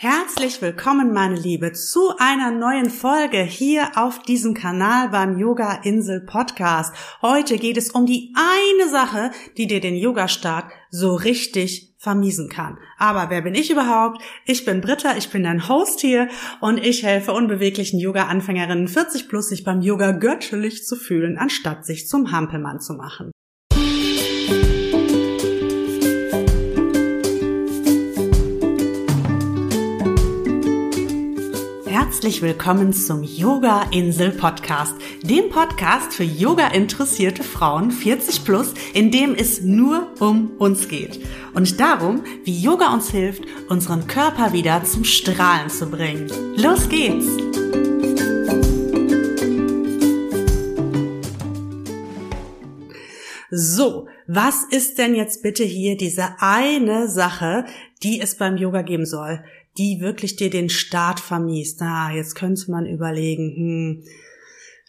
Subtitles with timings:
[0.00, 6.20] Herzlich willkommen, meine Liebe, zu einer neuen Folge hier auf diesem Kanal beim Yoga Insel
[6.20, 6.94] Podcast.
[7.20, 12.78] Heute geht es um die eine Sache, die dir den Yoga-Start so richtig vermiesen kann.
[12.96, 14.22] Aber wer bin ich überhaupt?
[14.44, 16.28] Ich bin Britta, ich bin dein Host hier
[16.60, 22.06] und ich helfe unbeweglichen Yoga-Anfängerinnen 40 plus sich beim Yoga göttlich zu fühlen, anstatt sich
[22.06, 23.32] zum Hampelmann zu machen.
[32.08, 39.10] Herzlich willkommen zum Yoga Insel Podcast, dem Podcast für Yoga interessierte Frauen 40 plus, in
[39.10, 41.20] dem es nur um uns geht
[41.52, 46.30] und darum, wie Yoga uns hilft, unseren Körper wieder zum Strahlen zu bringen.
[46.56, 47.26] Los geht's!
[53.50, 57.66] So, was ist denn jetzt bitte hier diese eine Sache,
[58.02, 59.42] die es beim Yoga geben soll?
[59.78, 61.80] Die wirklich dir den Start vermiest.
[61.80, 64.04] Na, jetzt könnte man überlegen, hm,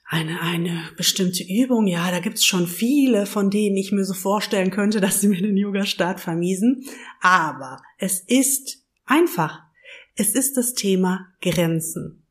[0.05, 4.71] eine, eine bestimmte Übung, ja, da gibt's schon viele, von denen ich mir so vorstellen
[4.71, 6.83] könnte, dass sie mir den Yoga-Start vermiesen.
[7.21, 9.59] Aber es ist einfach.
[10.15, 12.25] Es ist das Thema Grenzen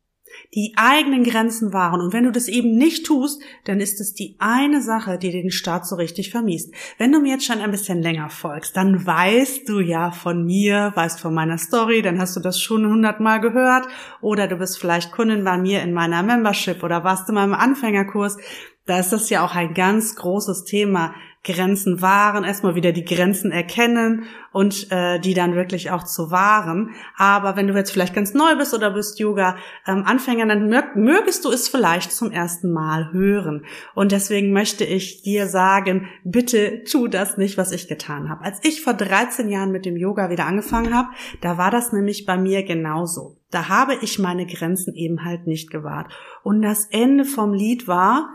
[0.55, 2.01] die eigenen Grenzen wahren.
[2.01, 5.51] Und wenn du das eben nicht tust, dann ist es die eine Sache, die den
[5.51, 6.73] Start so richtig vermiest.
[6.97, 10.93] Wenn du mir jetzt schon ein bisschen länger folgst, dann weißt du ja von mir,
[10.95, 13.87] weißt von meiner Story, dann hast du das schon hundertmal gehört
[14.21, 18.39] oder du bist vielleicht Kundin bei mir in meiner Membership oder warst in meinem Anfängerkurs.
[18.87, 23.53] Da ist das ja auch ein ganz großes Thema, Grenzen wahren, erstmal wieder die Grenzen
[23.53, 26.91] erkennen und äh, die dann wirklich auch zu wahren.
[27.17, 31.45] Aber wenn du jetzt vielleicht ganz neu bist oder bist Yoga-Anfänger, ähm, dann mög mögest
[31.45, 33.65] du es vielleicht zum ersten Mal hören.
[33.95, 38.45] Und deswegen möchte ich dir sagen, bitte tu das nicht, was ich getan habe.
[38.45, 41.09] Als ich vor 13 Jahren mit dem Yoga wieder angefangen habe,
[41.41, 43.37] da war das nämlich bei mir genauso.
[43.51, 46.13] Da habe ich meine Grenzen eben halt nicht gewahrt.
[46.43, 48.29] Und das Ende vom Lied war,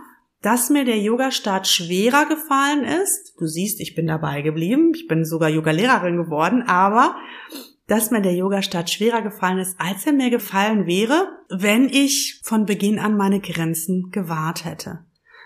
[0.43, 3.33] dass mir der Yoga-Start schwerer gefallen ist.
[3.39, 4.91] Du siehst, ich bin dabei geblieben.
[4.93, 7.15] Ich bin sogar Yoga-Lehrerin geworden, aber
[7.87, 12.65] dass mir der Yoga-Start schwerer gefallen ist, als er mir gefallen wäre, wenn ich von
[12.65, 15.05] Beginn an meine Grenzen gewahrt hätte.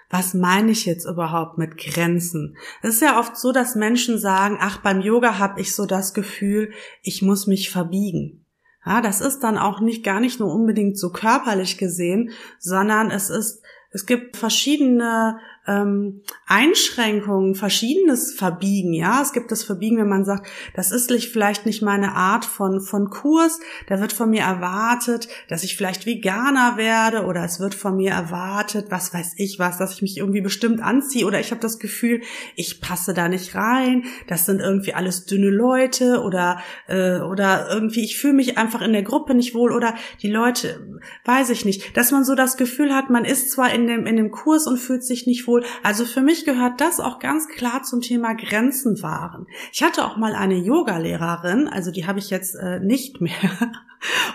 [0.10, 2.58] Was meine ich jetzt überhaupt mit Grenzen?
[2.82, 6.14] Es ist ja oft so, dass Menschen sagen, ach, beim Yoga habe ich so das
[6.14, 6.72] Gefühl,
[7.04, 8.46] ich muss mich verbiegen.
[8.86, 13.30] Ja, das ist dann auch nicht gar nicht nur unbedingt so körperlich gesehen, sondern es
[13.30, 13.62] ist
[13.92, 18.94] es gibt verschiedene ähm, Einschränkungen, verschiedenes Verbiegen.
[18.94, 22.80] Ja, es gibt das Verbiegen, wenn man sagt, das ist vielleicht nicht meine Art von
[22.80, 23.60] von Kurs.
[23.88, 28.12] Da wird von mir erwartet, dass ich vielleicht Veganer werde oder es wird von mir
[28.12, 31.80] erwartet, was weiß ich was, dass ich mich irgendwie bestimmt anziehe oder ich habe das
[31.80, 32.22] Gefühl,
[32.56, 34.06] ich passe da nicht rein.
[34.28, 38.94] Das sind irgendwie alles dünne Leute oder äh, oder irgendwie ich fühle mich einfach in
[38.94, 40.80] der Gruppe nicht wohl oder die Leute,
[41.26, 44.16] weiß ich nicht, dass man so das Gefühl hat, man ist zwar in dem in
[44.16, 45.66] dem Kurs und fühlt sich nicht wohl wohl.
[45.84, 49.48] Also für mich gehört das auch ganz klar zum Thema Grenzen wahren.
[49.72, 53.32] Ich hatte auch mal eine Yoga-Lehrerin, also die habe ich jetzt äh, nicht mehr.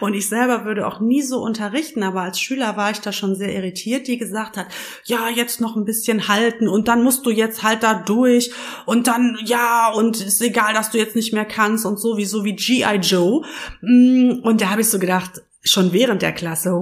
[0.00, 3.36] Und ich selber würde auch nie so unterrichten, aber als Schüler war ich da schon
[3.36, 4.66] sehr irritiert, die gesagt hat,
[5.04, 8.52] ja, jetzt noch ein bisschen halten und dann musst du jetzt halt da durch
[8.86, 12.56] und dann, ja, und ist egal, dass du jetzt nicht mehr kannst und so, wie
[12.56, 12.96] G.I.
[12.96, 13.44] Joe.
[13.82, 16.72] Mm, und da habe ich so gedacht, schon während der Klasse,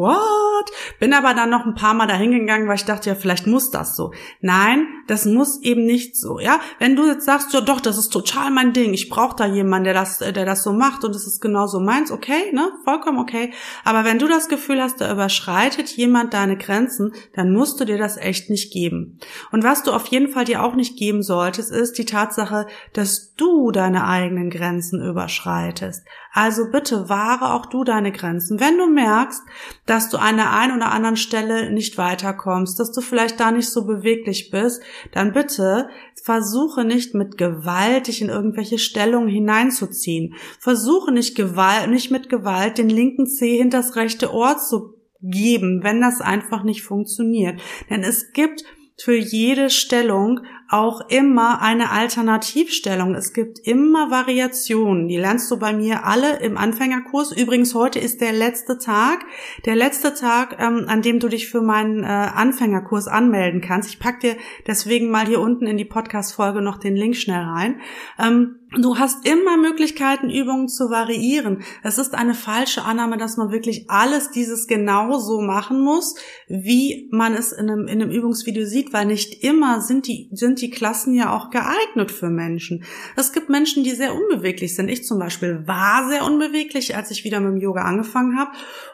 [0.60, 0.70] what?
[0.98, 3.70] Bin aber dann noch ein paar Mal dahin gegangen, weil ich dachte, ja, vielleicht muss
[3.70, 4.12] das so.
[4.40, 6.60] Nein, das muss eben nicht so, ja?
[6.78, 9.84] Wenn du jetzt sagst, ja doch, das ist total mein Ding, ich brauche da jemanden,
[9.84, 12.70] der das, der das so macht und es ist genauso meins, okay, ne?
[12.84, 13.52] Vollkommen okay.
[13.84, 17.98] Aber wenn du das Gefühl hast, da überschreitet jemand deine Grenzen, dann musst du dir
[17.98, 19.18] das echt nicht geben.
[19.52, 23.34] Und was du auf jeden Fall dir auch nicht geben solltest, ist die Tatsache, dass
[23.34, 26.04] du deine eigenen Grenzen überschreitest.
[26.32, 28.60] Also bitte wahre auch du deine Grenzen.
[28.60, 29.42] Wenn du merkst,
[29.86, 33.68] dass du an der einen oder anderen Stelle nicht weiterkommst, dass du vielleicht da nicht
[33.68, 35.88] so beweglich bist, dann bitte
[36.22, 40.34] versuche nicht mit Gewalt dich in irgendwelche Stellungen hineinzuziehen.
[40.58, 45.80] Versuche nicht Gewalt, nicht mit Gewalt den linken Zeh hinter das rechte Ohr zu geben,
[45.82, 47.60] wenn das einfach nicht funktioniert.
[47.88, 48.64] Denn es gibt
[49.02, 53.14] für jede Stellung auch immer eine Alternativstellung.
[53.16, 55.08] Es gibt immer Variationen.
[55.08, 57.32] Die lernst du bei mir alle im Anfängerkurs.
[57.32, 59.24] Übrigens, heute ist der letzte Tag.
[59.64, 63.88] Der letzte Tag, ähm, an dem du dich für meinen äh, Anfängerkurs anmelden kannst.
[63.90, 64.36] Ich pack dir
[64.66, 67.80] deswegen mal hier unten in die Podcast-Folge noch den Link schnell rein.
[68.18, 71.62] Ähm, Du hast immer Möglichkeiten, Übungen zu variieren.
[71.82, 76.14] Es ist eine falsche Annahme, dass man wirklich alles dieses genauso machen muss,
[76.46, 80.59] wie man es in einem, in einem Übungsvideo sieht, weil nicht immer sind die, sind
[80.60, 82.84] die Klassen ja auch geeignet für Menschen.
[83.16, 84.88] Es gibt Menschen, die sehr unbeweglich sind.
[84.88, 88.52] Ich zum Beispiel war sehr unbeweglich, als ich wieder mit dem Yoga angefangen habe.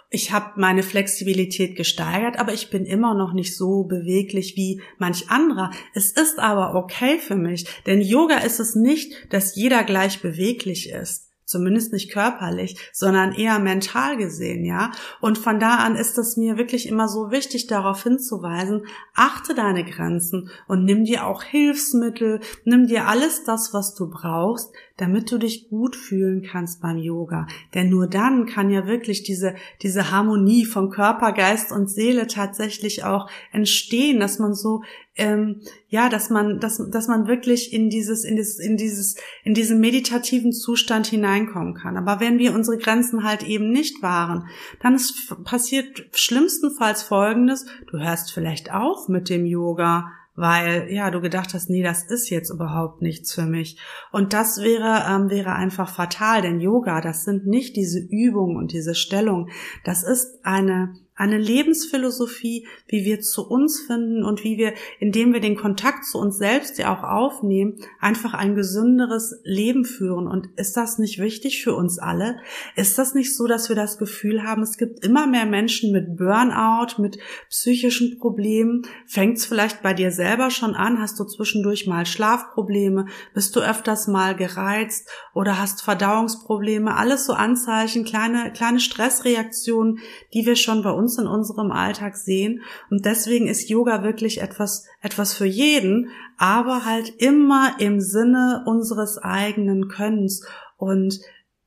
[0.09, 5.31] Ich habe meine Flexibilität gesteigert, aber ich bin immer noch nicht so beweglich wie manch
[5.31, 5.71] anderer.
[5.95, 10.91] Es ist aber okay für mich, denn Yoga ist es nicht, dass jeder gleich beweglich
[10.91, 14.93] ist zumindest nicht körperlich, sondern eher mental gesehen, ja.
[15.21, 19.85] Und von da an ist es mir wirklich immer so wichtig, darauf hinzuweisen, achte deine
[19.85, 25.39] Grenzen und nimm dir auch Hilfsmittel, nimm dir alles das, was du brauchst, damit du
[25.39, 27.47] dich gut fühlen kannst beim Yoga.
[27.75, 33.05] Denn nur dann kann ja wirklich diese, diese Harmonie von Körper, Geist und Seele tatsächlich
[33.05, 34.83] auch entstehen, dass man so
[35.17, 39.55] ähm, ja, dass man, dass, dass man wirklich in dieses, in dieses, in dieses, in
[39.55, 41.97] diesen meditativen Zustand hineinkommen kann.
[41.97, 44.47] Aber wenn wir unsere Grenzen halt eben nicht wahren,
[44.81, 51.21] dann ist passiert schlimmstenfalls Folgendes: Du hörst vielleicht auf mit dem Yoga, weil ja du
[51.21, 53.81] gedacht hast, nee, das ist jetzt überhaupt nichts für mich.
[54.13, 58.73] Und das wäre ähm, wäre einfach fatal, denn Yoga, das sind nicht diese Übungen und
[58.73, 59.49] diese Stellung,
[59.85, 65.41] das ist eine eine Lebensphilosophie, wie wir zu uns finden und wie wir, indem wir
[65.41, 70.29] den Kontakt zu uns selbst ja auch aufnehmen, einfach ein gesünderes Leben führen.
[70.29, 72.37] Und ist das nicht wichtig für uns alle?
[72.77, 76.19] Ist das nicht so, dass wir das Gefühl haben, es gibt immer mehr Menschen mit
[76.19, 78.83] Burnout, mit psychischen Problemen?
[79.07, 81.01] Fängt es vielleicht bei dir selber schon an?
[81.01, 83.07] Hast du zwischendurch mal Schlafprobleme?
[83.33, 86.95] Bist du öfters mal gereizt oder hast Verdauungsprobleme?
[86.95, 90.01] Alles so Anzeichen, kleine, kleine Stressreaktionen,
[90.35, 92.63] die wir schon bei uns uns in unserem Alltag sehen.
[92.91, 99.19] Und deswegen ist Yoga wirklich etwas, etwas für jeden, aber halt immer im Sinne unseres
[99.19, 100.45] eigenen Könnens.
[100.77, 101.21] Und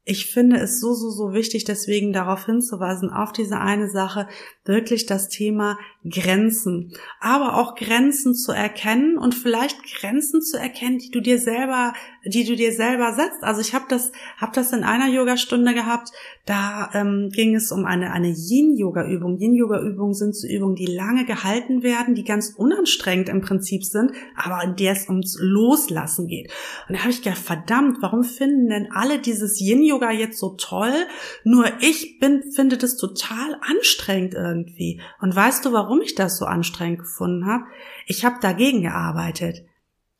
[0.03, 4.27] ich finde es so, so, so wichtig, deswegen darauf hinzuweisen, auf diese eine Sache,
[4.65, 6.93] wirklich das Thema Grenzen.
[7.21, 11.93] Aber auch Grenzen zu erkennen und vielleicht Grenzen zu erkennen, die du dir selber,
[12.25, 13.43] die du dir selber setzt.
[13.43, 16.09] Also ich habe das, habe das in einer Yogastunde gehabt,
[16.45, 19.39] da ähm, ging es um eine, eine Yin-Yoga-Übung.
[19.39, 24.63] Yin-Yoga-Übungen sind so Übungen, die lange gehalten werden, die ganz unanstrengend im Prinzip sind, aber
[24.63, 26.51] in der es ums Loslassen geht.
[26.87, 30.93] Und da habe ich gedacht, verdammt, warum finden denn alle dieses Yin-Yoga jetzt so toll?
[31.43, 35.01] Nur ich bin, finde das total anstrengend irgendwie.
[35.21, 37.63] Und weißt du, warum ich das so anstrengend gefunden habe?
[38.07, 39.68] Ich habe dagegen gearbeitet.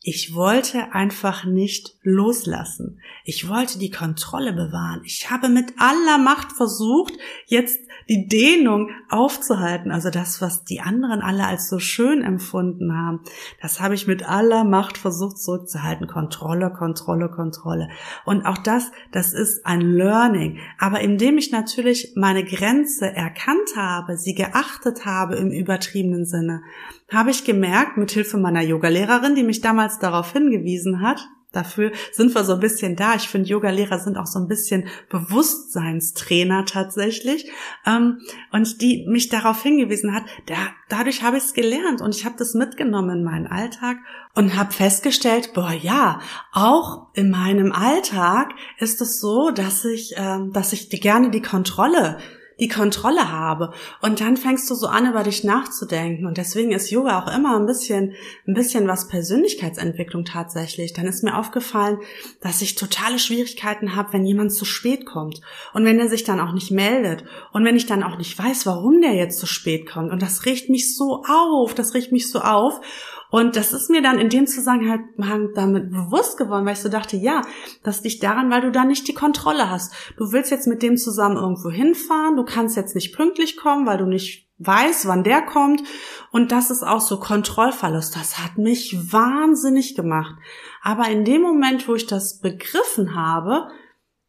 [0.01, 3.01] Ich wollte einfach nicht loslassen.
[3.25, 5.01] Ich wollte die Kontrolle bewahren.
[5.04, 7.13] Ich habe mit aller Macht versucht,
[7.48, 9.92] jetzt die Dehnung aufzuhalten.
[9.92, 13.19] Also das, was die anderen alle als so schön empfunden haben,
[13.62, 16.07] das habe ich mit aller Macht versucht zurückzuhalten.
[16.07, 17.90] Kontrolle, Kontrolle, Kontrolle.
[18.24, 20.60] Und auch das, das ist ein Learning.
[20.78, 26.63] Aber indem ich natürlich meine Grenze erkannt habe, sie geachtet habe im übertriebenen Sinne,
[27.12, 32.36] habe ich gemerkt, mit Hilfe meiner Yogalehrerin, die mich damals darauf hingewiesen hat, Dafür sind
[32.36, 33.15] wir so ein bisschen da.
[33.15, 37.50] Ich finde, Yogalehrer sind auch so ein bisschen Bewusstseinstrainer tatsächlich.
[37.88, 38.19] Ähm,
[38.51, 40.56] und die mich darauf hingewiesen hat, da,
[40.89, 43.97] dadurch habe ich es gelernt und ich habe das mitgenommen in meinen Alltag
[44.36, 46.19] und habe festgestellt, boah ja,
[46.53, 52.19] auch in meinem Alltag ist es so, dass ich, ähm, dass ich gerne die Kontrolle
[52.60, 53.74] die Kontrolle habe.
[54.02, 56.26] Und dann fängst du so an, über dich nachzudenken.
[56.26, 58.14] Und deswegen ist Yoga auch immer ein bisschen,
[58.48, 60.94] ein bisschen was Persönlichkeitsentwicklung tatsächlich.
[60.94, 62.00] Dann ist mir aufgefallen,
[62.42, 65.42] dass ich totale Schwierigkeiten habe, wenn jemand zu spät kommt.
[65.74, 67.24] Und wenn er sich dann auch nicht meldet.
[67.54, 70.12] Und wenn ich dann auch nicht weiß, warum der jetzt zu spät kommt.
[70.12, 71.74] Und das riecht mich so auf.
[71.74, 72.82] Das riecht mich so auf.
[73.31, 77.15] Und das ist mir dann in dem Zusammenhang damit bewusst geworden, weil ich so dachte,
[77.15, 77.43] ja,
[77.83, 79.93] das liegt daran, weil du da nicht die Kontrolle hast.
[80.17, 84.00] Du willst jetzt mit dem zusammen irgendwo hinfahren, du kannst jetzt nicht pünktlich kommen, weil
[84.00, 85.83] du nicht weißt, wann der kommt.
[86.31, 88.15] Und das ist auch so Kontrollverlust.
[88.15, 90.36] Das hat mich wahnsinnig gemacht.
[90.81, 93.67] Aber in dem Moment, wo ich das begriffen habe,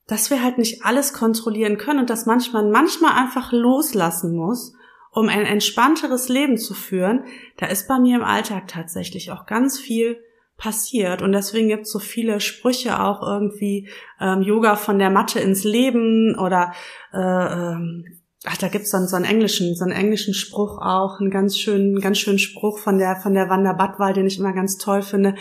[0.06, 4.74] dass wir halt nicht alles kontrollieren können und dass manchmal manchmal einfach loslassen muss,
[5.12, 7.24] um ein entspannteres Leben zu führen,
[7.56, 10.18] da ist bei mir im Alltag tatsächlich auch ganz viel
[10.56, 11.22] passiert.
[11.22, 13.88] Und deswegen gibt es so viele Sprüche auch irgendwie
[14.20, 16.72] ähm, Yoga von der Matte ins Leben oder
[17.12, 18.04] äh, ähm,
[18.44, 22.00] ach, da gibt's dann so einen englischen, so einen englischen Spruch auch, einen ganz schönen,
[22.00, 25.34] ganz schönen Spruch von der von der Wanda Badwal, den ich immer ganz toll finde.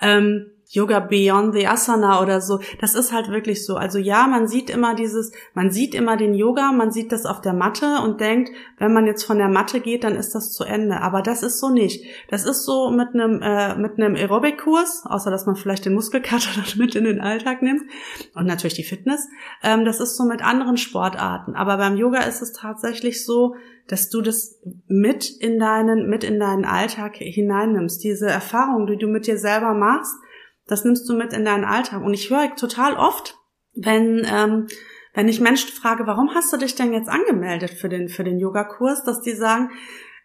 [0.00, 2.60] Ähm, Yoga Beyond the Asana oder so.
[2.80, 3.76] Das ist halt wirklich so.
[3.76, 7.40] Also ja, man sieht immer dieses, man sieht immer den Yoga, man sieht das auf
[7.40, 10.64] der Matte und denkt, wenn man jetzt von der Matte geht, dann ist das zu
[10.64, 11.00] Ende.
[11.00, 12.04] Aber das ist so nicht.
[12.28, 16.50] Das ist so mit einem äh, mit einem Aerobic-Kurs, außer dass man vielleicht den Muskelkater
[16.76, 17.82] mit in den Alltag nimmt
[18.34, 19.28] und natürlich die Fitness.
[19.62, 21.54] Ähm, das ist so mit anderen Sportarten.
[21.54, 23.54] Aber beim Yoga ist es tatsächlich so,
[23.86, 28.02] dass du das mit in deinen mit in deinen Alltag hineinnimmst.
[28.02, 30.14] Diese Erfahrung, die du mit dir selber machst
[30.66, 32.02] das nimmst du mit in deinen Alltag.
[32.02, 33.36] Und ich höre total oft,
[33.74, 34.66] wenn, ähm,
[35.14, 38.38] wenn ich Menschen frage, warum hast du dich denn jetzt angemeldet für den, für den
[38.38, 39.70] Yogakurs, dass die sagen,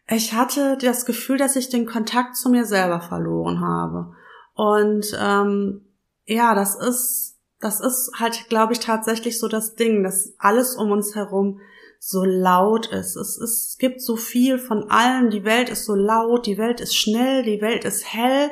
[0.08, 4.14] ich hatte das Gefühl, dass ich den Kontakt zu mir selber verloren habe.
[4.56, 5.86] Und ähm,
[6.26, 10.92] ja, das ist, das ist halt, glaube ich, tatsächlich so das Ding, dass alles um
[10.92, 11.60] uns herum
[12.00, 13.18] so laut ist.
[13.18, 15.30] Es, es gibt so viel von allem.
[15.30, 18.50] Die Welt ist so laut, die Welt ist schnell, die Welt ist hell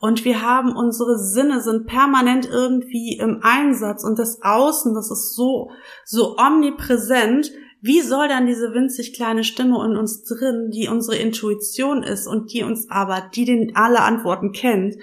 [0.00, 5.34] und wir haben unsere Sinne sind permanent irgendwie im Einsatz und das Außen, das ist
[5.36, 5.70] so,
[6.06, 7.52] so omnipräsent.
[7.82, 12.50] Wie soll dann diese winzig kleine Stimme in uns drin, die unsere Intuition ist und
[12.52, 14.96] die uns aber, die den alle Antworten kennt,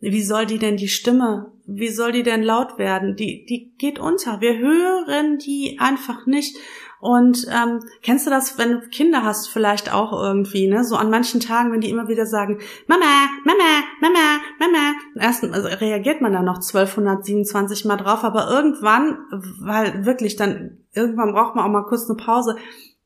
[0.00, 3.14] wie soll die denn die Stimme, wie soll die denn laut werden?
[3.14, 4.40] Die, die geht unter.
[4.40, 6.56] Wir hören die einfach nicht.
[6.98, 10.82] Und ähm, kennst du das, wenn du Kinder hast, vielleicht auch irgendwie, ne?
[10.82, 12.58] So an manchen Tagen, wenn die immer wieder sagen,
[12.88, 13.04] Mama,
[13.44, 14.94] Mama, Mama, Mama.
[15.14, 19.18] Erst also reagiert man da noch 1227 Mal drauf, aber irgendwann,
[19.60, 22.56] weil wirklich dann, irgendwann braucht man auch mal kurz eine Pause,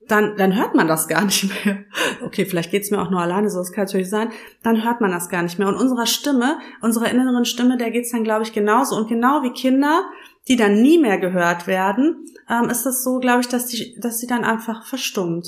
[0.09, 1.85] dann, dann hört man das gar nicht mehr.
[2.25, 4.31] Okay, vielleicht geht's mir auch nur alleine, so das kann natürlich sein.
[4.63, 5.69] Dann hört man das gar nicht mehr.
[5.69, 8.97] Und unserer Stimme, unserer inneren Stimme, der geht's dann, glaube ich, genauso.
[8.97, 10.05] Und genau wie Kinder,
[10.49, 14.19] die dann nie mehr gehört werden, ähm, ist das so, glaube ich, dass die, dass
[14.19, 15.47] sie dann einfach verstummt.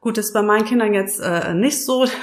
[0.00, 2.06] Gut, das ist bei meinen Kindern jetzt äh, nicht so.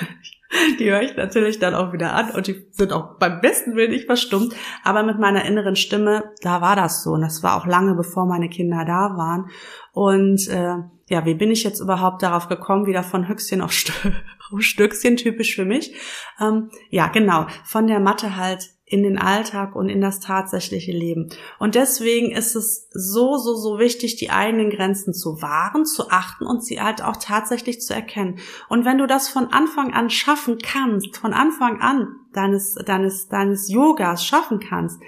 [0.80, 3.92] Die höre ich natürlich dann auch wieder an und die sind auch beim besten Willen
[3.92, 4.54] nicht verstummt.
[4.84, 7.12] Aber mit meiner inneren Stimme, da war das so.
[7.12, 9.50] Und das war auch lange bevor meine Kinder da waren.
[9.94, 10.76] Und äh,
[11.12, 13.92] ja, wie bin ich jetzt überhaupt darauf gekommen, wieder von Höchstchen auf, Stö
[14.50, 15.94] auf Stöckchen, typisch für mich?
[16.40, 21.28] Ähm, ja, genau, von der Matte halt in den Alltag und in das tatsächliche Leben.
[21.60, 26.46] Und deswegen ist es so, so, so wichtig, die eigenen Grenzen zu wahren, zu achten
[26.46, 28.40] und sie halt auch tatsächlich zu erkennen.
[28.70, 33.72] Und wenn du das von Anfang an schaffen kannst, von Anfang an deines, deines, deines
[33.72, 35.00] Yogas schaffen kannst,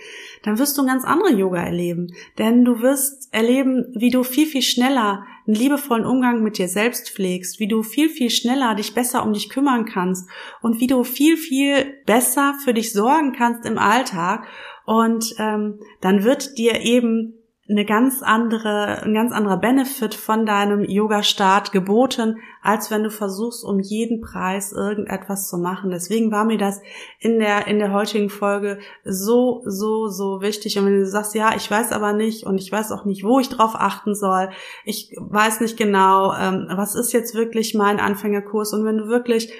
[0.44, 2.14] dann wirst du ein ganz andere Yoga erleben.
[2.38, 7.10] Denn du wirst erleben, wie du viel, viel schneller einen liebevollen Umgang mit dir selbst
[7.10, 10.30] pflegst, wie du viel, viel schneller dich besser um dich kümmern kannst
[10.62, 14.48] und wie du viel, viel besser für dich sorgen kannst im Alltag.
[14.86, 20.84] Und ähm, dann wird dir eben eine ganz andere, ein ganz anderer Benefit von deinem
[20.84, 25.90] Yoga-Start geboten, als wenn du versuchst, um jeden Preis irgendetwas zu machen.
[25.90, 26.82] Deswegen war mir das
[27.20, 30.78] in der, in der heutigen Folge so, so, so wichtig.
[30.78, 33.40] Und wenn du sagst, ja, ich weiß aber nicht und ich weiß auch nicht, wo
[33.40, 34.50] ich drauf achten soll,
[34.84, 39.54] ich weiß nicht genau, ähm, was ist jetzt wirklich mein Anfängerkurs und wenn du wirklich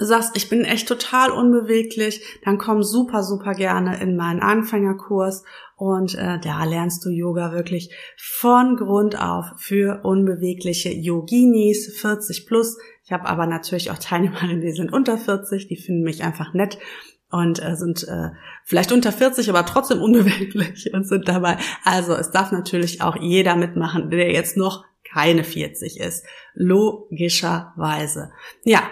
[0.00, 5.44] sagst, ich bin echt total unbeweglich, dann komm super, super gerne in meinen Anfängerkurs
[5.76, 12.78] und äh, da lernst du Yoga wirklich von Grund auf für unbewegliche Yoginis 40 plus.
[13.04, 16.78] Ich habe aber natürlich auch Teilnehmerinnen, die sind unter 40, die finden mich einfach nett
[17.30, 18.30] und äh, sind äh,
[18.64, 21.58] vielleicht unter 40, aber trotzdem unbeweglich und sind dabei.
[21.84, 26.24] Also es darf natürlich auch jeder mitmachen, der jetzt noch keine 40 ist.
[26.54, 28.30] Logischerweise.
[28.64, 28.82] Ja,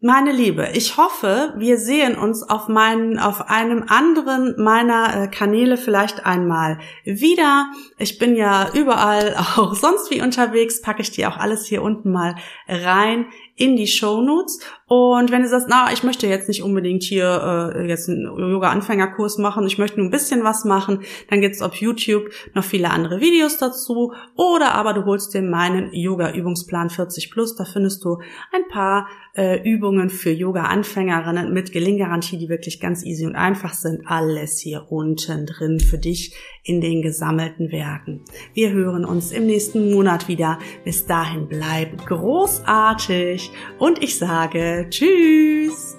[0.00, 5.76] meine Liebe, ich hoffe, wir sehen uns auf meinen, auf einem anderen meiner äh, Kanäle
[5.76, 7.66] vielleicht einmal wieder.
[7.98, 12.12] Ich bin ja überall auch sonst wie unterwegs, packe ich dir auch alles hier unten
[12.12, 12.36] mal
[12.68, 13.26] rein
[13.56, 14.60] in die Show Notes.
[14.88, 19.36] Und wenn du sagst, na, ich möchte jetzt nicht unbedingt hier äh, jetzt einen Yoga-Anfängerkurs
[19.36, 23.20] machen, ich möchte nur ein bisschen was machen, dann gibt's auf YouTube noch viele andere
[23.20, 24.14] Videos dazu.
[24.34, 28.18] Oder aber du holst dir meinen Yoga-Übungsplan 40 Plus, da findest du
[28.50, 34.02] ein paar äh, Übungen für Yoga-Anfängerinnen mit Gelinggarantie, die wirklich ganz easy und einfach sind.
[34.06, 38.22] Alles hier unten drin für dich in den gesammelten Werken.
[38.54, 40.58] Wir hören uns im nächsten Monat wieder.
[40.84, 45.96] Bis dahin bleib großartig und ich sage Tschüss!